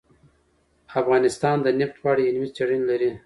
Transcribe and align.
افغانستان 1.01 1.57
د 1.65 1.67
نفت 1.79 1.95
په 2.01 2.07
اړه 2.11 2.21
علمي 2.29 2.49
څېړنې 2.55 2.85
لري. 2.91 3.11